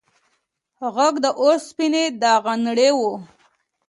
[0.95, 2.99] غږ د اوسپنې د غنړې و.